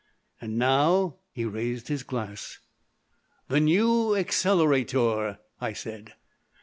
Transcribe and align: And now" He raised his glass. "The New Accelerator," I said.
And 0.41 0.57
now" 0.57 1.13
He 1.35 1.45
raised 1.45 1.87
his 1.87 2.01
glass. 2.01 2.57
"The 3.49 3.59
New 3.59 4.15
Accelerator," 4.15 5.37
I 5.59 5.73
said. 5.73 6.13